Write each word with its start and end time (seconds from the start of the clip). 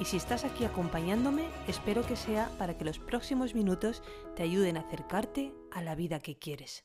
y 0.00 0.04
si 0.04 0.16
estás 0.16 0.44
aquí 0.44 0.64
acompañándome, 0.64 1.44
espero 1.66 2.06
que 2.06 2.14
sea 2.14 2.50
para 2.58 2.78
que 2.78 2.84
los 2.84 2.98
próximos 2.98 3.54
minutos 3.54 4.02
te 4.36 4.44
ayuden 4.44 4.76
a 4.76 4.80
acercarte 4.80 5.52
a 5.72 5.82
la 5.82 5.94
vida 5.94 6.20
que 6.20 6.38
quieres. 6.38 6.84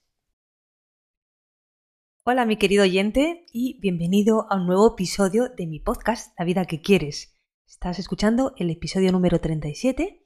Hola 2.23 2.45
mi 2.45 2.57
querido 2.57 2.83
oyente 2.83 3.45
y 3.51 3.79
bienvenido 3.81 4.47
a 4.49 4.55
un 4.55 4.65
nuevo 4.65 4.93
episodio 4.93 5.49
de 5.49 5.67
mi 5.67 5.79
podcast 5.79 6.33
La 6.39 6.45
vida 6.45 6.65
que 6.65 6.81
quieres. 6.81 7.37
Estás 7.67 7.99
escuchando 7.99 8.53
el 8.57 8.69
episodio 8.71 9.11
número 9.11 9.39
37 9.39 10.23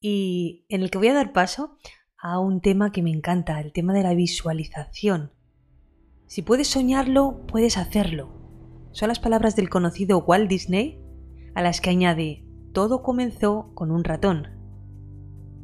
y 0.00 0.66
en 0.68 0.82
el 0.82 0.90
que 0.90 0.98
voy 0.98 1.08
a 1.08 1.14
dar 1.14 1.32
paso 1.32 1.76
a 2.18 2.40
un 2.40 2.60
tema 2.60 2.90
que 2.90 3.02
me 3.02 3.10
encanta, 3.10 3.60
el 3.60 3.72
tema 3.72 3.92
de 3.92 4.02
la 4.02 4.14
visualización. 4.14 5.32
Si 6.26 6.42
puedes 6.42 6.68
soñarlo, 6.68 7.46
puedes 7.46 7.76
hacerlo. 7.76 8.32
Son 8.92 9.08
las 9.08 9.20
palabras 9.20 9.54
del 9.54 9.68
conocido 9.68 10.18
Walt 10.18 10.48
Disney 10.48 11.09
a 11.54 11.62
las 11.62 11.80
que 11.80 11.90
añade, 11.90 12.44
todo 12.72 13.02
comenzó 13.02 13.70
con 13.74 13.90
un 13.90 14.04
ratón. 14.04 14.48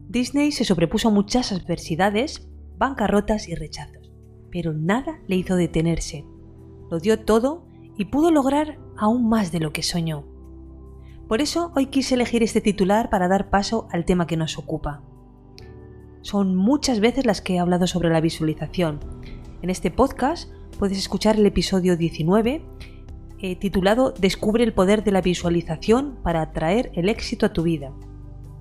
Disney 0.08 0.52
se 0.52 0.64
sobrepuso 0.64 1.08
a 1.08 1.12
muchas 1.12 1.52
adversidades, 1.52 2.48
bancarrotas 2.78 3.48
y 3.48 3.54
rechazos, 3.54 4.12
pero 4.50 4.72
nada 4.72 5.20
le 5.26 5.36
hizo 5.36 5.56
detenerse. 5.56 6.24
Lo 6.90 7.00
dio 7.00 7.24
todo 7.24 7.66
y 7.96 8.06
pudo 8.06 8.30
lograr 8.30 8.78
aún 8.96 9.28
más 9.28 9.52
de 9.52 9.60
lo 9.60 9.72
que 9.72 9.82
soñó. 9.82 10.24
Por 11.28 11.40
eso 11.40 11.72
hoy 11.74 11.86
quise 11.86 12.14
elegir 12.14 12.42
este 12.42 12.60
titular 12.60 13.10
para 13.10 13.26
dar 13.28 13.50
paso 13.50 13.88
al 13.90 14.04
tema 14.04 14.26
que 14.26 14.36
nos 14.36 14.58
ocupa. 14.58 15.02
Son 16.22 16.54
muchas 16.54 17.00
veces 17.00 17.26
las 17.26 17.40
que 17.40 17.54
he 17.54 17.58
hablado 17.58 17.86
sobre 17.86 18.10
la 18.10 18.20
visualización. 18.20 19.00
En 19.62 19.70
este 19.70 19.90
podcast 19.90 20.50
puedes 20.78 20.98
escuchar 20.98 21.36
el 21.36 21.46
episodio 21.46 21.96
19 21.96 22.64
eh, 23.40 23.56
titulado 23.56 24.12
Descubre 24.12 24.64
el 24.64 24.72
poder 24.72 25.04
de 25.04 25.12
la 25.12 25.20
visualización 25.20 26.18
para 26.22 26.42
atraer 26.42 26.90
el 26.94 27.08
éxito 27.08 27.46
a 27.46 27.52
tu 27.52 27.62
vida. 27.62 27.92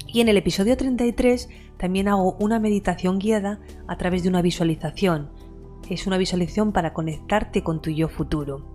Y 0.08 0.22
en 0.22 0.30
el 0.30 0.38
episodio 0.38 0.78
33 0.78 1.50
también 1.78 2.08
hago 2.08 2.36
una 2.40 2.60
meditación 2.60 3.20
guiada 3.20 3.60
a 3.88 3.98
través 3.98 4.24
de 4.24 4.30
una 4.30 4.42
visualización. 4.42 5.30
Es 5.90 6.08
una 6.08 6.18
visualización 6.18 6.72
para 6.72 6.94
conectarte 6.94 7.64
con 7.64 7.82
tu 7.82 7.90
yo 7.90 8.10
futuro. 8.10 8.66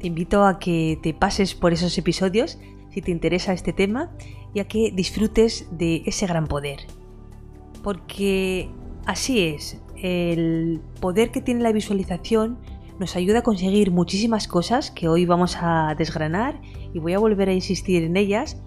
Te 0.00 0.06
invito 0.06 0.44
a 0.44 0.58
que 0.58 0.98
te 1.02 1.14
pases 1.14 1.54
por 1.54 1.72
esos 1.72 1.96
episodios 1.98 2.58
si 2.90 3.00
te 3.00 3.10
interesa 3.10 3.52
este 3.52 3.72
tema 3.72 4.10
y 4.52 4.60
a 4.60 4.68
que 4.68 4.90
disfrutes 4.90 5.66
de 5.70 6.02
ese 6.06 6.26
gran 6.26 6.46
poder. 6.46 6.80
Porque 7.82 8.68
así 9.06 9.40
es, 9.40 9.80
el 9.96 10.80
poder 11.00 11.30
que 11.30 11.40
tiene 11.40 11.62
la 11.62 11.72
visualización 11.72 12.58
nos 13.02 13.16
ayuda 13.16 13.40
a 13.40 13.42
conseguir 13.42 13.90
muchísimas 13.90 14.46
cosas 14.46 14.92
que 14.92 15.08
hoy 15.08 15.26
vamos 15.26 15.56
a 15.60 15.96
desgranar 15.98 16.60
y 16.94 17.00
voy 17.00 17.14
a 17.14 17.18
volver 17.18 17.48
a 17.48 17.52
insistir 17.52 18.04
en 18.04 18.16
ellas 18.16 18.62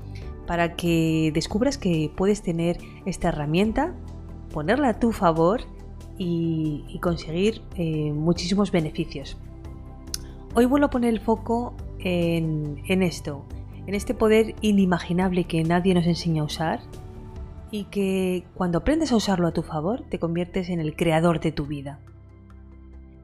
para 0.45 0.75
que 0.75 1.31
descubras 1.33 1.77
que 1.77 2.11
puedes 2.17 2.41
tener 2.41 2.77
esta 3.05 3.29
herramienta, 3.29 3.95
ponerla 4.53 4.89
a 4.89 4.99
tu 4.99 5.13
favor 5.13 5.61
y, 6.17 6.99
conseguir 7.01 7.61
eh, 7.77 8.11
muchísimos 8.11 8.73
beneficios. 8.73 9.37
Hoy 10.53 10.65
vuelvo 10.65 10.87
a 10.87 10.89
poner 10.89 11.13
el 11.13 11.21
foco 11.21 11.73
en, 11.99 12.83
en 12.89 13.03
esto, 13.03 13.45
en 13.87 13.95
este 13.95 14.13
poder 14.13 14.53
inimaginable 14.59 15.45
que 15.45 15.63
nadie 15.63 15.93
nos 15.93 16.07
enseña 16.07 16.41
a 16.41 16.45
usar 16.45 16.81
y 17.71 17.85
que 17.85 18.43
cuando 18.53 18.79
aprendes 18.79 19.13
a 19.13 19.15
usarlo 19.15 19.47
a 19.47 19.53
tu 19.53 19.61
favor 19.61 20.03
te 20.09 20.19
conviertes 20.19 20.67
en 20.67 20.81
el 20.81 20.97
creador 20.97 21.39
de 21.39 21.53
tu 21.53 21.65
vida. 21.67 22.01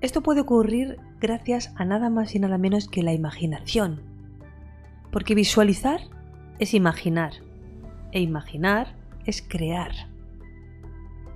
Esto 0.01 0.22
puede 0.22 0.41
ocurrir 0.41 0.97
gracias 1.19 1.72
a 1.75 1.85
nada 1.85 2.09
más 2.09 2.34
y 2.34 2.39
nada 2.39 2.57
menos 2.57 2.88
que 2.88 3.03
la 3.03 3.13
imaginación. 3.13 4.01
Porque 5.12 5.35
visualizar 5.35 6.01
es 6.57 6.73
imaginar 6.73 7.34
e 8.12 8.19
imaginar 8.19 8.95
es 9.25 9.41
crear. 9.41 9.91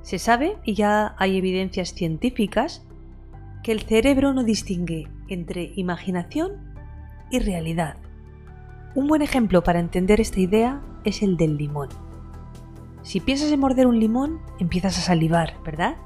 Se 0.01 0.19
sabe, 0.19 0.57
y 0.63 0.73
ya 0.73 1.15
hay 1.17 1.37
evidencias 1.37 1.93
científicas, 1.93 2.83
que 3.63 3.71
el 3.71 3.81
cerebro 3.81 4.33
no 4.33 4.43
distingue 4.43 5.07
entre 5.27 5.71
imaginación 5.75 6.75
y 7.31 7.39
realidad. 7.39 7.97
Un 8.93 9.07
buen 9.07 9.21
ejemplo 9.21 9.63
para 9.63 9.79
entender 9.79 10.21
esta 10.21 10.39
idea 10.39 10.81
es 11.03 11.21
el 11.21 11.37
del 11.37 11.57
limón. 11.57 11.89
Si 13.01 13.19
piensas 13.19 13.51
en 13.51 13.59
morder 13.59 13.87
un 13.87 13.99
limón, 13.99 14.41
empiezas 14.59 14.97
a 14.97 15.01
salivar, 15.01 15.55
¿verdad? 15.63 15.97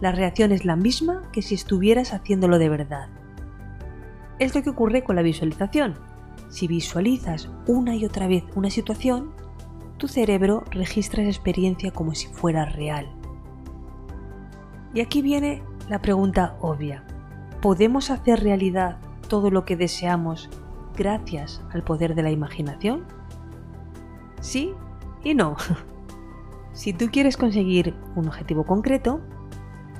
La 0.00 0.12
reacción 0.12 0.52
es 0.52 0.64
la 0.64 0.76
misma 0.76 1.22
que 1.32 1.42
si 1.42 1.54
estuvieras 1.54 2.12
haciéndolo 2.12 2.58
de 2.58 2.68
verdad. 2.68 3.08
Es 4.38 4.54
lo 4.54 4.62
que 4.62 4.70
ocurre 4.70 5.02
con 5.02 5.16
la 5.16 5.22
visualización. 5.22 5.96
Si 6.48 6.68
visualizas 6.68 7.50
una 7.66 7.96
y 7.96 8.04
otra 8.04 8.28
vez 8.28 8.44
una 8.54 8.70
situación, 8.70 9.32
tu 9.96 10.06
cerebro 10.06 10.64
registra 10.70 11.22
esa 11.22 11.30
experiencia 11.30 11.90
como 11.90 12.14
si 12.14 12.28
fuera 12.28 12.64
real. 12.64 13.08
Y 14.94 15.00
aquí 15.00 15.20
viene 15.22 15.62
la 15.88 16.00
pregunta 16.00 16.56
obvia. 16.60 17.04
¿Podemos 17.60 18.10
hacer 18.10 18.42
realidad 18.42 18.98
todo 19.28 19.50
lo 19.50 19.64
que 19.64 19.76
deseamos 19.76 20.48
gracias 20.96 21.60
al 21.72 21.82
poder 21.82 22.14
de 22.14 22.22
la 22.22 22.30
imaginación? 22.30 23.04
Sí 24.40 24.72
y 25.24 25.34
no. 25.34 25.56
si 26.72 26.92
tú 26.92 27.06
quieres 27.10 27.36
conseguir 27.36 27.94
un 28.14 28.28
objetivo 28.28 28.64
concreto, 28.64 29.20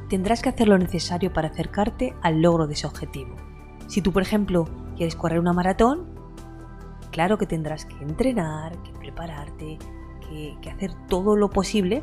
tendrás 0.09 0.43
que 0.43 0.49
hacer 0.49 0.69
lo 0.69 0.79
necesario 0.79 1.33
para 1.33 1.49
acercarte 1.49 2.15
al 2.23 2.41
logro 2.43 2.67
de 2.67 2.75
ese 2.75 2.87
objetivo. 2.87 3.37
Si 3.87 4.03
tú, 4.03 4.13
por 4.13 4.23
ejemplo, 4.23 4.69
quieres 4.97 5.17
correr 5.17 5.39
una 5.39 5.53
maratón, 5.53 6.07
claro 7.11 7.39
que 7.39 7.47
tendrás 7.47 7.85
que 7.85 7.97
entrenar, 8.03 8.81
que 8.83 8.93
prepararte, 8.93 9.79
que, 10.61 10.71
hacer 10.71 10.93
todo 11.09 11.37
lo 11.37 11.49
posible 11.51 12.03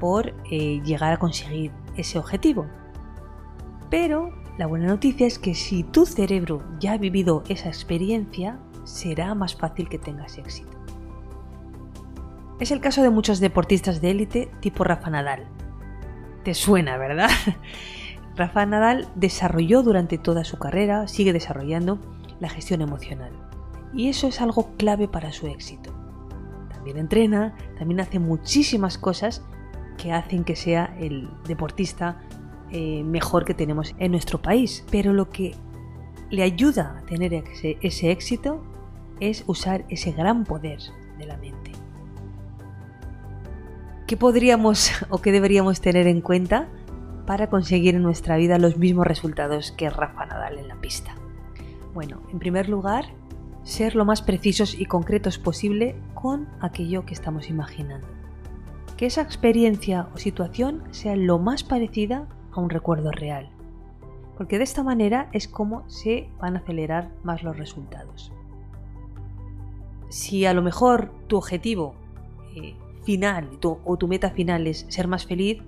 por 0.00 0.34
eh, 0.50 0.82
llegar 0.84 1.12
a 1.12 1.18
conseguir 1.18 1.72
ese 1.96 2.18
objetivo. 2.18 2.66
Pero 3.90 4.30
la 4.58 4.66
buena 4.66 4.86
noticia 4.86 5.26
es 5.26 5.38
que 5.38 5.54
si 5.54 5.82
tu 5.82 6.06
cerebro 6.06 6.62
ya 6.78 6.92
ha 6.92 6.98
vivido 6.98 7.42
esa 7.48 7.68
experiencia, 7.68 8.58
será 8.84 9.34
más 9.34 9.54
fácil 9.54 9.88
que 9.88 9.98
tengas 9.98 10.36
éxito. 10.38 10.78
Es 12.60 12.70
el 12.70 12.80
caso 12.80 13.02
de 13.02 13.10
muchos 13.10 13.40
deportistas 13.40 14.00
de 14.00 14.10
élite 14.10 14.50
tipo 14.60 14.84
Rafa 14.84 15.10
Nadal, 15.10 15.48
te 16.44 16.54
suena, 16.54 16.96
¿verdad? 16.96 17.30
Rafa 18.36 18.66
Nadal 18.66 19.08
desarrolló 19.14 19.82
durante 19.82 20.18
toda 20.18 20.44
su 20.44 20.58
carrera, 20.58 21.08
sigue 21.08 21.32
desarrollando 21.32 21.98
la 22.40 22.48
gestión 22.48 22.82
emocional. 22.82 23.32
Y 23.92 24.08
eso 24.08 24.26
es 24.26 24.40
algo 24.40 24.76
clave 24.76 25.08
para 25.08 25.32
su 25.32 25.46
éxito. 25.46 25.92
También 26.72 26.98
entrena, 26.98 27.54
también 27.78 28.00
hace 28.00 28.18
muchísimas 28.18 28.98
cosas 28.98 29.42
que 29.96 30.12
hacen 30.12 30.44
que 30.44 30.56
sea 30.56 30.96
el 30.98 31.30
deportista 31.46 32.20
eh, 32.70 33.04
mejor 33.04 33.44
que 33.44 33.54
tenemos 33.54 33.94
en 33.98 34.10
nuestro 34.10 34.42
país. 34.42 34.84
Pero 34.90 35.12
lo 35.12 35.30
que 35.30 35.54
le 36.30 36.42
ayuda 36.42 36.98
a 36.98 37.06
tener 37.06 37.32
ese, 37.34 37.78
ese 37.82 38.10
éxito 38.10 38.64
es 39.20 39.44
usar 39.46 39.84
ese 39.88 40.10
gran 40.10 40.44
poder 40.44 40.80
de 41.18 41.26
la 41.26 41.36
mente. 41.36 41.73
¿Qué 44.06 44.18
podríamos 44.18 44.90
o 45.08 45.18
qué 45.18 45.32
deberíamos 45.32 45.80
tener 45.80 46.06
en 46.06 46.20
cuenta 46.20 46.68
para 47.26 47.48
conseguir 47.48 47.94
en 47.94 48.02
nuestra 48.02 48.36
vida 48.36 48.58
los 48.58 48.76
mismos 48.76 49.06
resultados 49.06 49.72
que 49.72 49.88
Rafa 49.88 50.26
Nadal 50.26 50.58
en 50.58 50.68
la 50.68 50.76
pista? 50.76 51.14
Bueno, 51.94 52.20
en 52.30 52.38
primer 52.38 52.68
lugar, 52.68 53.06
ser 53.62 53.94
lo 53.94 54.04
más 54.04 54.20
precisos 54.20 54.78
y 54.78 54.84
concretos 54.84 55.38
posible 55.38 55.96
con 56.12 56.48
aquello 56.60 57.06
que 57.06 57.14
estamos 57.14 57.48
imaginando. 57.48 58.06
Que 58.98 59.06
esa 59.06 59.22
experiencia 59.22 60.08
o 60.14 60.18
situación 60.18 60.82
sea 60.90 61.16
lo 61.16 61.38
más 61.38 61.64
parecida 61.64 62.28
a 62.52 62.60
un 62.60 62.68
recuerdo 62.68 63.10
real. 63.10 63.48
Porque 64.36 64.58
de 64.58 64.64
esta 64.64 64.82
manera 64.82 65.30
es 65.32 65.48
como 65.48 65.88
se 65.88 66.28
van 66.38 66.56
a 66.56 66.58
acelerar 66.58 67.10
más 67.22 67.42
los 67.42 67.56
resultados. 67.56 68.32
Si 70.10 70.44
a 70.44 70.52
lo 70.52 70.60
mejor 70.60 71.10
tu 71.26 71.38
objetivo 71.38 71.94
eh, 72.54 72.76
final 73.04 73.58
o 73.62 73.96
tu 73.96 74.08
meta 74.08 74.30
final 74.30 74.66
es 74.66 74.86
ser 74.88 75.08
más 75.08 75.26
feliz, 75.26 75.62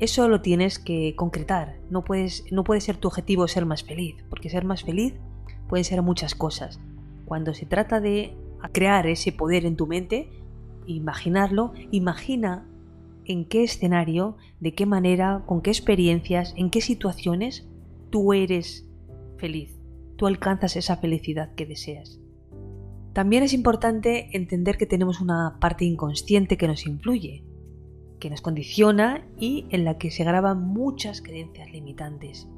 eso 0.00 0.28
lo 0.28 0.40
tienes 0.40 0.78
que 0.78 1.14
concretar. 1.14 1.78
No, 1.90 2.04
puedes, 2.04 2.44
no 2.50 2.64
puede 2.64 2.80
ser 2.80 2.96
tu 2.96 3.08
objetivo 3.08 3.46
ser 3.48 3.66
más 3.66 3.84
feliz, 3.84 4.16
porque 4.30 4.48
ser 4.48 4.64
más 4.64 4.82
feliz 4.82 5.14
puede 5.68 5.84
ser 5.84 6.00
muchas 6.02 6.34
cosas. 6.34 6.80
Cuando 7.26 7.52
se 7.52 7.66
trata 7.66 8.00
de 8.00 8.34
crear 8.72 9.06
ese 9.06 9.30
poder 9.30 9.66
en 9.66 9.76
tu 9.76 9.86
mente, 9.86 10.30
imaginarlo, 10.86 11.72
imagina 11.90 12.66
en 13.26 13.44
qué 13.44 13.62
escenario, 13.62 14.36
de 14.58 14.74
qué 14.74 14.86
manera, 14.86 15.44
con 15.46 15.60
qué 15.60 15.70
experiencias, 15.70 16.54
en 16.56 16.70
qué 16.70 16.80
situaciones 16.80 17.68
tú 18.10 18.32
eres 18.32 18.86
feliz, 19.36 19.78
tú 20.16 20.26
alcanzas 20.26 20.76
esa 20.76 20.96
felicidad 20.96 21.54
que 21.54 21.66
deseas. 21.66 22.18
También 23.12 23.42
es 23.42 23.52
importante 23.52 24.36
entender 24.36 24.76
que 24.78 24.86
tenemos 24.86 25.20
una 25.20 25.58
parte 25.60 25.84
inconsciente 25.84 26.56
que 26.56 26.68
nos 26.68 26.86
influye, 26.86 27.44
que 28.20 28.30
nos 28.30 28.40
condiciona 28.40 29.26
y 29.36 29.66
en 29.70 29.84
la 29.84 29.98
que 29.98 30.12
se 30.12 30.22
graban 30.22 30.62
muchas 30.62 31.20
creencias 31.20 31.70
limitantes. 31.72 32.48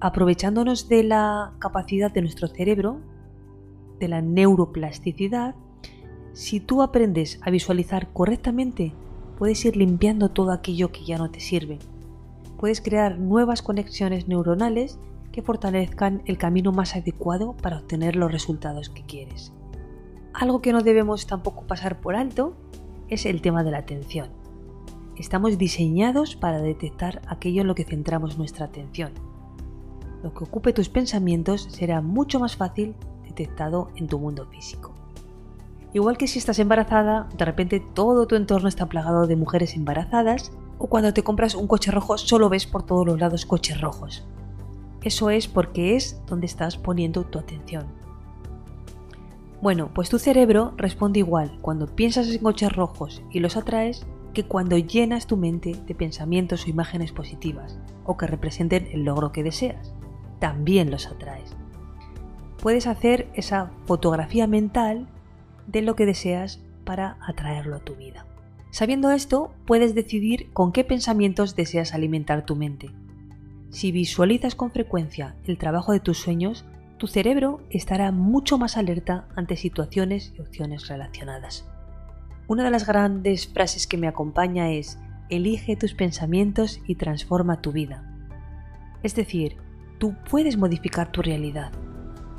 Aprovechándonos 0.00 0.88
de 0.88 1.04
la 1.04 1.54
capacidad 1.60 2.10
de 2.12 2.22
nuestro 2.22 2.48
cerebro, 2.48 3.00
de 4.00 4.08
la 4.08 4.20
neuroplasticidad, 4.20 5.54
si 6.32 6.60
tú 6.60 6.82
aprendes 6.82 7.38
a 7.42 7.50
visualizar 7.50 8.12
correctamente, 8.12 8.92
puedes 9.38 9.64
ir 9.64 9.76
limpiando 9.76 10.30
todo 10.30 10.50
aquello 10.50 10.90
que 10.90 11.04
ya 11.04 11.18
no 11.18 11.30
te 11.30 11.40
sirve. 11.40 11.78
Puedes 12.58 12.80
crear 12.80 13.18
nuevas 13.18 13.62
conexiones 13.62 14.28
neuronales 14.28 14.98
que 15.36 15.42
fortalezcan 15.42 16.22
el 16.24 16.38
camino 16.38 16.72
más 16.72 16.96
adecuado 16.96 17.54
para 17.58 17.76
obtener 17.76 18.16
los 18.16 18.32
resultados 18.32 18.88
que 18.88 19.04
quieres. 19.04 19.52
Algo 20.32 20.62
que 20.62 20.72
no 20.72 20.80
debemos 20.80 21.26
tampoco 21.26 21.66
pasar 21.66 22.00
por 22.00 22.16
alto 22.16 22.56
es 23.08 23.26
el 23.26 23.42
tema 23.42 23.62
de 23.62 23.70
la 23.70 23.76
atención. 23.76 24.30
Estamos 25.14 25.58
diseñados 25.58 26.36
para 26.36 26.62
detectar 26.62 27.20
aquello 27.28 27.60
en 27.60 27.66
lo 27.66 27.74
que 27.74 27.84
centramos 27.84 28.38
nuestra 28.38 28.64
atención. 28.64 29.12
Lo 30.22 30.32
que 30.32 30.44
ocupe 30.44 30.72
tus 30.72 30.88
pensamientos 30.88 31.68
será 31.70 32.00
mucho 32.00 32.40
más 32.40 32.56
fácil 32.56 32.94
detectado 33.24 33.90
en 33.96 34.06
tu 34.06 34.18
mundo 34.18 34.46
físico. 34.46 34.94
Igual 35.92 36.16
que 36.16 36.28
si 36.28 36.38
estás 36.38 36.58
embarazada, 36.60 37.28
de 37.36 37.44
repente 37.44 37.84
todo 37.92 38.26
tu 38.26 38.36
entorno 38.36 38.68
está 38.68 38.86
plagado 38.86 39.26
de 39.26 39.36
mujeres 39.36 39.76
embarazadas, 39.76 40.50
o 40.78 40.86
cuando 40.86 41.12
te 41.12 41.22
compras 41.22 41.54
un 41.54 41.66
coche 41.66 41.90
rojo 41.90 42.16
solo 42.16 42.48
ves 42.48 42.66
por 42.66 42.84
todos 42.86 43.04
los 43.04 43.20
lados 43.20 43.44
coches 43.44 43.82
rojos. 43.82 44.26
Eso 45.06 45.30
es 45.30 45.46
porque 45.46 45.94
es 45.94 46.20
donde 46.26 46.46
estás 46.46 46.76
poniendo 46.76 47.22
tu 47.22 47.38
atención. 47.38 47.86
Bueno, 49.62 49.88
pues 49.94 50.08
tu 50.08 50.18
cerebro 50.18 50.74
responde 50.76 51.20
igual 51.20 51.58
cuando 51.60 51.86
piensas 51.86 52.28
en 52.28 52.42
coches 52.42 52.72
rojos 52.72 53.22
y 53.30 53.38
los 53.38 53.56
atraes 53.56 54.04
que 54.34 54.46
cuando 54.46 54.76
llenas 54.76 55.28
tu 55.28 55.36
mente 55.36 55.76
de 55.86 55.94
pensamientos 55.94 56.66
o 56.66 56.70
imágenes 56.70 57.12
positivas 57.12 57.78
o 58.04 58.16
que 58.16 58.26
representen 58.26 58.88
el 58.90 59.04
logro 59.04 59.30
que 59.30 59.44
deseas. 59.44 59.94
También 60.40 60.90
los 60.90 61.06
atraes. 61.06 61.54
Puedes 62.60 62.88
hacer 62.88 63.28
esa 63.34 63.70
fotografía 63.84 64.48
mental 64.48 65.06
de 65.68 65.82
lo 65.82 65.94
que 65.94 66.04
deseas 66.04 66.60
para 66.84 67.16
atraerlo 67.24 67.76
a 67.76 67.84
tu 67.84 67.94
vida. 67.94 68.26
Sabiendo 68.72 69.12
esto, 69.12 69.52
puedes 69.66 69.94
decidir 69.94 70.52
con 70.52 70.72
qué 70.72 70.82
pensamientos 70.82 71.54
deseas 71.54 71.94
alimentar 71.94 72.44
tu 72.44 72.56
mente 72.56 72.90
si 73.76 73.92
visualizas 73.92 74.54
con 74.54 74.70
frecuencia 74.70 75.36
el 75.44 75.58
trabajo 75.58 75.92
de 75.92 76.00
tus 76.00 76.16
sueños, 76.16 76.64
tu 76.96 77.08
cerebro 77.08 77.60
estará 77.68 78.10
mucho 78.10 78.56
más 78.56 78.78
alerta 78.78 79.28
ante 79.36 79.54
situaciones 79.54 80.32
y 80.34 80.40
opciones 80.40 80.88
relacionadas. 80.88 81.68
Una 82.48 82.64
de 82.64 82.70
las 82.70 82.86
grandes 82.86 83.46
frases 83.46 83.86
que 83.86 83.98
me 83.98 84.08
acompaña 84.08 84.70
es 84.70 84.98
elige 85.28 85.76
tus 85.76 85.92
pensamientos 85.92 86.80
y 86.86 86.94
transforma 86.94 87.60
tu 87.60 87.72
vida. 87.72 88.02
Es 89.02 89.14
decir, 89.14 89.58
tú 89.98 90.14
puedes 90.30 90.56
modificar 90.56 91.12
tu 91.12 91.20
realidad. 91.20 91.70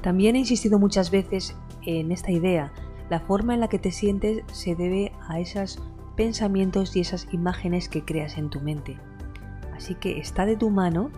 También 0.02 0.36
he 0.36 0.40
insistido 0.40 0.80
muchas 0.80 1.12
veces 1.12 1.56
en 1.86 2.12
esta 2.12 2.32
idea. 2.32 2.74
La 3.12 3.20
forma 3.20 3.54
en 3.54 3.60
la 3.60 3.68
que 3.68 3.78
te 3.78 3.92
sientes 3.92 4.44
se 4.52 4.76
debe 4.76 5.12
a 5.30 5.40
esos 5.40 5.80
pensamientos 6.16 6.96
y 6.96 7.02
esas 7.02 7.28
imágenes 7.32 7.90
que 7.90 8.04
creas 8.04 8.40
en 8.40 8.50
tu 8.50 8.60
mente. 8.60 8.98
Así 9.76 9.94
que 9.94 10.18
está 10.18 10.48
de 10.48 10.58
tu 10.58 10.72
mano 10.72 11.12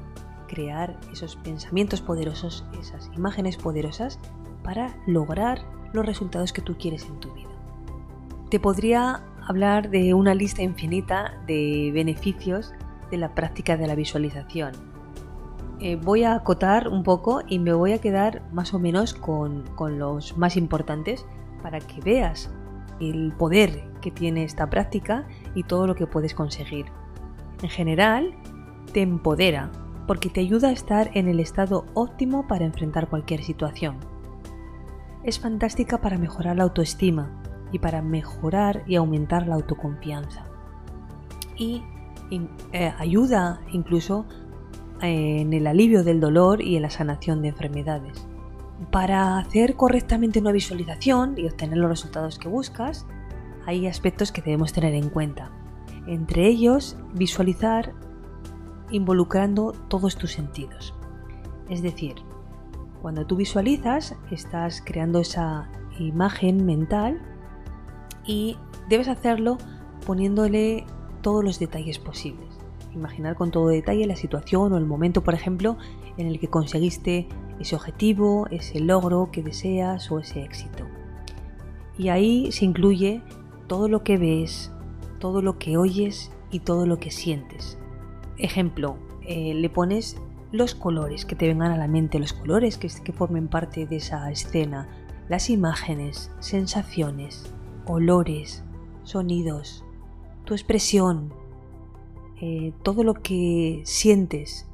crear 0.49 0.99
esos 1.13 1.37
pensamientos 1.37 2.01
poderosos, 2.01 2.65
esas 2.79 3.09
imágenes 3.15 3.55
poderosas 3.55 4.19
para 4.63 4.95
lograr 5.05 5.61
los 5.93 6.05
resultados 6.05 6.51
que 6.51 6.61
tú 6.61 6.75
quieres 6.77 7.05
en 7.05 7.19
tu 7.19 7.33
vida. 7.33 7.49
Te 8.49 8.59
podría 8.59 9.23
hablar 9.47 9.89
de 9.89 10.13
una 10.13 10.35
lista 10.35 10.61
infinita 10.61 11.39
de 11.47 11.91
beneficios 11.93 12.73
de 13.09 13.17
la 13.17 13.33
práctica 13.33 13.77
de 13.77 13.87
la 13.87 13.95
visualización. 13.95 14.73
Eh, 15.79 15.95
voy 15.95 16.23
a 16.23 16.35
acotar 16.35 16.89
un 16.89 17.03
poco 17.03 17.41
y 17.47 17.59
me 17.59 17.73
voy 17.73 17.93
a 17.93 18.01
quedar 18.01 18.43
más 18.51 18.73
o 18.73 18.79
menos 18.79 19.13
con, 19.13 19.63
con 19.75 19.97
los 19.97 20.37
más 20.37 20.57
importantes 20.57 21.25
para 21.63 21.79
que 21.79 22.01
veas 22.01 22.51
el 22.99 23.31
poder 23.37 23.89
que 24.01 24.11
tiene 24.11 24.43
esta 24.43 24.69
práctica 24.69 25.27
y 25.55 25.63
todo 25.63 25.87
lo 25.87 25.95
que 25.95 26.05
puedes 26.05 26.33
conseguir. 26.33 26.87
En 27.61 27.69
general, 27.69 28.35
te 28.93 29.01
empodera 29.01 29.71
porque 30.09 30.31
te 30.31 30.39
ayuda 30.39 30.69
a 30.69 30.71
estar 30.71 31.11
en 31.13 31.27
el 31.27 31.39
estado 31.39 31.85
óptimo 31.93 32.47
para 32.47 32.65
enfrentar 32.65 33.09
cualquier 33.09 33.43
situación. 33.43 33.97
Es 35.23 35.39
fantástica 35.39 36.01
para 36.01 36.17
mejorar 36.17 36.57
la 36.57 36.63
autoestima 36.63 37.29
y 37.71 37.77
para 37.77 38.01
mejorar 38.01 38.81
y 38.87 38.95
aumentar 38.95 39.45
la 39.45 39.53
autoconfianza. 39.53 40.47
Y 41.55 41.83
eh, 42.73 42.91
ayuda 42.97 43.61
incluso 43.71 44.25
eh, 45.03 45.41
en 45.41 45.53
el 45.53 45.67
alivio 45.67 46.03
del 46.03 46.19
dolor 46.19 46.63
y 46.63 46.75
en 46.75 46.81
la 46.81 46.89
sanación 46.89 47.43
de 47.43 47.49
enfermedades. 47.49 48.27
Para 48.89 49.37
hacer 49.37 49.75
correctamente 49.75 50.39
una 50.39 50.51
visualización 50.51 51.35
y 51.37 51.45
obtener 51.45 51.77
los 51.77 51.89
resultados 51.91 52.39
que 52.39 52.49
buscas, 52.49 53.05
hay 53.67 53.85
aspectos 53.85 54.31
que 54.31 54.41
debemos 54.41 54.73
tener 54.73 54.95
en 54.95 55.09
cuenta. 55.09 55.51
Entre 56.07 56.47
ellos, 56.47 56.97
visualizar 57.13 57.93
involucrando 58.91 59.73
todos 59.87 60.15
tus 60.15 60.31
sentidos. 60.31 60.93
Es 61.69 61.81
decir, 61.81 62.15
cuando 63.01 63.25
tú 63.25 63.35
visualizas, 63.35 64.15
estás 64.31 64.81
creando 64.85 65.19
esa 65.19 65.69
imagen 65.99 66.65
mental 66.65 67.21
y 68.25 68.57
debes 68.89 69.07
hacerlo 69.07 69.57
poniéndole 70.05 70.85
todos 71.21 71.43
los 71.43 71.59
detalles 71.59 71.99
posibles. 71.99 72.47
Imaginar 72.93 73.35
con 73.35 73.51
todo 73.51 73.67
detalle 73.67 74.07
la 74.07 74.15
situación 74.15 74.73
o 74.73 74.77
el 74.77 74.85
momento, 74.85 75.23
por 75.23 75.33
ejemplo, 75.33 75.77
en 76.17 76.27
el 76.27 76.39
que 76.39 76.47
conseguiste 76.47 77.27
ese 77.59 77.75
objetivo, 77.75 78.47
ese 78.51 78.79
logro 78.79 79.29
que 79.31 79.43
deseas 79.43 80.11
o 80.11 80.19
ese 80.19 80.43
éxito. 80.43 80.85
Y 81.97 82.09
ahí 82.09 82.51
se 82.51 82.65
incluye 82.65 83.21
todo 83.67 83.87
lo 83.87 84.03
que 84.03 84.17
ves, 84.17 84.71
todo 85.19 85.41
lo 85.41 85.59
que 85.59 85.77
oyes 85.77 86.31
y 86.51 86.59
todo 86.61 86.85
lo 86.85 86.97
que 86.97 87.11
sientes. 87.11 87.77
Ejemplo, 88.39 88.97
eh, 89.27 89.53
le 89.53 89.69
pones 89.69 90.15
los 90.51 90.73
colores 90.73 91.25
que 91.25 91.35
te 91.35 91.47
vengan 91.47 91.71
a 91.71 91.77
la 91.77 91.87
mente, 91.87 92.19
los 92.19 92.33
colores 92.33 92.77
que, 92.77 92.89
formen 93.11 93.49
parte 93.49 93.85
de 93.85 93.97
esa 93.97 94.31
escena, 94.31 94.87
las 95.27 95.49
imágenes, 95.49 96.31
sensaciones, 96.39 97.53
olores, 97.85 98.63
sonidos, 99.03 99.83
tu 100.45 100.53
expresión, 100.53 101.33
eh, 102.41 102.73
todo 102.81 103.03
lo 103.03 103.13
que 103.13 103.81
sientes. 103.83 104.67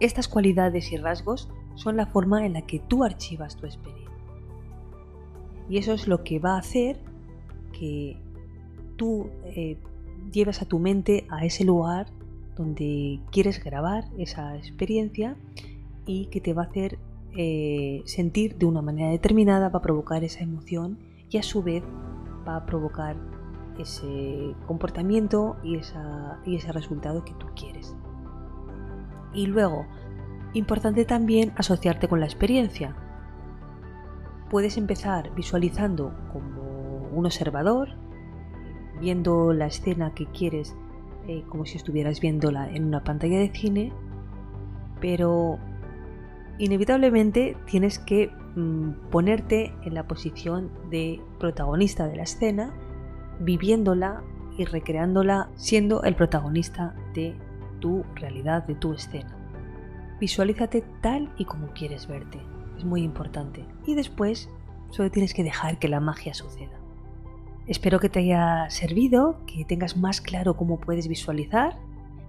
Estas 0.00 0.26
cualidades 0.26 0.92
y 0.92 0.96
rasgos 0.96 1.48
son 1.76 1.96
la 1.96 2.06
forma 2.06 2.44
en 2.44 2.54
la 2.54 2.62
que 2.62 2.80
tú 2.80 3.04
archivas 3.04 3.56
tu 3.56 3.66
experiencia. 3.66 4.10
Y 5.70 5.78
eso 5.78 5.92
es 5.92 6.08
lo 6.08 6.24
que 6.24 6.40
va 6.40 6.56
a 6.56 6.58
hacer 6.58 7.00
que 7.72 8.20
tú 8.96 9.30
eh, 9.44 9.78
lleves 10.32 10.60
a 10.60 10.64
tu 10.64 10.80
mente 10.80 11.26
a 11.30 11.44
ese 11.44 11.64
lugar 11.64 12.17
donde 12.58 13.20
quieres 13.30 13.62
grabar 13.62 14.04
esa 14.18 14.56
experiencia 14.56 15.36
y 16.04 16.26
que 16.26 16.40
te 16.40 16.52
va 16.52 16.64
a 16.64 16.66
hacer 16.66 16.98
eh, 17.36 18.02
sentir 18.04 18.56
de 18.56 18.66
una 18.66 18.82
manera 18.82 19.10
determinada, 19.10 19.68
va 19.68 19.78
a 19.78 19.82
provocar 19.82 20.24
esa 20.24 20.40
emoción 20.40 20.98
y 21.30 21.38
a 21.38 21.42
su 21.42 21.62
vez 21.62 21.84
va 22.46 22.56
a 22.56 22.66
provocar 22.66 23.16
ese 23.78 24.54
comportamiento 24.66 25.56
y, 25.62 25.78
y 26.44 26.56
ese 26.56 26.72
resultado 26.72 27.24
que 27.24 27.34
tú 27.34 27.46
quieres. 27.54 27.94
Y 29.32 29.46
luego, 29.46 29.86
importante 30.52 31.04
también 31.04 31.52
asociarte 31.56 32.08
con 32.08 32.18
la 32.18 32.26
experiencia. 32.26 32.96
Puedes 34.50 34.76
empezar 34.76 35.32
visualizando 35.34 36.12
como 36.32 37.08
un 37.12 37.26
observador, 37.26 37.90
viendo 39.00 39.52
la 39.52 39.66
escena 39.66 40.14
que 40.14 40.26
quieres 40.26 40.74
eh, 41.28 41.44
como 41.48 41.66
si 41.66 41.76
estuvieras 41.76 42.20
viéndola 42.20 42.70
en 42.70 42.84
una 42.84 43.04
pantalla 43.04 43.38
de 43.38 43.50
cine, 43.50 43.92
pero 44.98 45.58
inevitablemente 46.58 47.54
tienes 47.66 47.98
que 47.98 48.30
mm, 48.56 49.10
ponerte 49.10 49.74
en 49.84 49.92
la 49.92 50.08
posición 50.08 50.70
de 50.90 51.20
protagonista 51.38 52.08
de 52.08 52.16
la 52.16 52.22
escena, 52.22 52.72
viviéndola 53.40 54.22
y 54.56 54.64
recreándola 54.64 55.50
siendo 55.54 56.02
el 56.02 56.16
protagonista 56.16 56.94
de 57.14 57.36
tu 57.78 58.04
realidad, 58.14 58.66
de 58.66 58.74
tu 58.74 58.94
escena. 58.94 59.36
Visualízate 60.18 60.82
tal 61.02 61.30
y 61.36 61.44
como 61.44 61.68
quieres 61.74 62.08
verte, 62.08 62.40
es 62.78 62.84
muy 62.84 63.02
importante. 63.02 63.66
Y 63.86 63.94
después 63.94 64.48
solo 64.88 65.10
tienes 65.10 65.34
que 65.34 65.44
dejar 65.44 65.78
que 65.78 65.88
la 65.88 66.00
magia 66.00 66.32
suceda. 66.32 66.77
Espero 67.68 68.00
que 68.00 68.08
te 68.08 68.20
haya 68.20 68.70
servido, 68.70 69.44
que 69.46 69.62
tengas 69.66 69.98
más 69.98 70.22
claro 70.22 70.56
cómo 70.56 70.80
puedes 70.80 71.06
visualizar. 71.06 71.78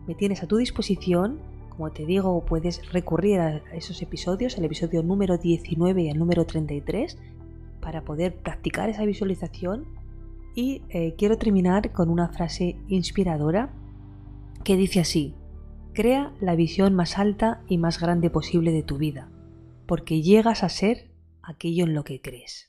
Me 0.05 0.13
tienes 0.13 0.43
a 0.43 0.47
tu 0.47 0.57
disposición. 0.57 1.39
Como 1.69 1.91
te 1.91 2.05
digo, 2.05 2.43
puedes 2.43 2.91
recurrir 2.91 3.39
a 3.39 3.61
esos 3.73 4.01
episodios, 4.01 4.57
el 4.57 4.65
episodio 4.65 5.01
número 5.01 5.37
19 5.37 6.01
y 6.01 6.09
el 6.09 6.19
número 6.19 6.45
33, 6.45 7.17
para 7.79 8.03
poder 8.03 8.35
practicar 8.35 8.89
esa 8.89 9.05
visualización. 9.05 9.85
Y 10.55 10.81
eh, 10.89 11.15
quiero 11.17 11.37
terminar 11.37 11.93
con 11.93 12.09
una 12.09 12.27
frase 12.27 12.75
inspiradora 12.89 13.73
que 14.65 14.75
dice 14.75 14.99
así, 14.99 15.35
crea 15.93 16.33
la 16.41 16.55
visión 16.55 16.95
más 16.95 17.17
alta 17.17 17.61
y 17.69 17.77
más 17.77 18.01
grande 18.01 18.29
posible 18.29 18.73
de 18.73 18.83
tu 18.83 18.97
vida, 18.97 19.29
porque 19.87 20.21
llegas 20.21 20.65
a 20.65 20.69
ser 20.69 21.11
aquello 21.41 21.85
en 21.85 21.93
lo 21.93 22.03
que 22.03 22.19
crees. 22.19 22.68